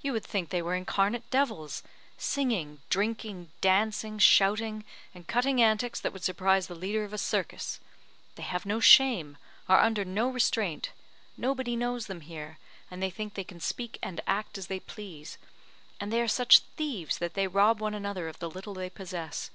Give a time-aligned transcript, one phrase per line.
[0.00, 1.82] You would think they were incarnate devils;
[2.16, 4.82] singing, drinking, dancing, shouting,
[5.14, 7.78] and cutting antics that would surprise the leader of a circus.
[8.36, 9.36] They have no shame
[9.68, 10.92] are under no restraint
[11.36, 12.56] nobody knows them here,
[12.90, 15.36] and they think they can speak and act as they please;
[16.00, 19.50] and they are such thieves that they rob one another of the little they possess.